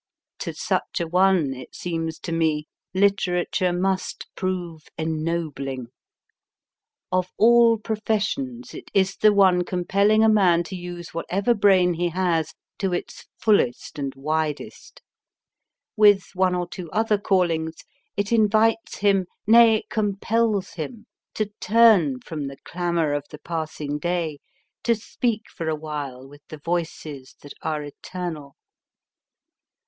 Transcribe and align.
To 0.39 0.51
such 0.55 0.99
a 0.99 1.05
one, 1.05 1.53
it 1.53 1.75
seems 1.75 2.17
to 2.21 2.31
me, 2.31 2.65
literature 2.91 3.71
must 3.71 4.25
prove 4.35 4.85
ennobling. 4.97 5.89
Of 7.11 7.29
all 7.37 7.77
professions 7.77 8.73
it 8.73 8.89
is 8.95 9.15
the 9.17 9.31
one 9.31 9.63
compelling 9.63 10.23
a 10.23 10.27
man 10.27 10.63
to 10.63 10.75
use 10.75 11.13
whatever 11.13 11.53
brain 11.53 11.93
he 11.93 12.09
has 12.09 12.55
to 12.79 12.91
its 12.91 13.27
fullest 13.37 13.99
and 13.99 14.15
widest. 14.15 15.03
With 15.95 16.23
one 16.33 16.55
or 16.55 16.67
two 16.67 16.89
other 16.89 17.19
callings, 17.19 17.75
it 18.17 18.31
in 18.31 18.49
vites 18.49 18.97
him 18.97 19.27
nay, 19.45 19.83
compels 19.87 20.71
him 20.71 21.05
to 21.35 21.51
turn 21.59 22.21
from 22.21 22.47
the 22.47 22.57
clamour 22.63 23.13
of 23.13 23.25
the 23.29 23.37
passing 23.37 23.99
day 23.99 24.39
to 24.81 24.95
speak 24.95 25.43
for 25.47 25.69
a 25.69 25.75
while 25.75 26.27
with 26.27 26.41
the 26.49 26.57
voices 26.57 27.35
that 27.43 27.53
are 27.61 27.83
eternal. 27.83 28.55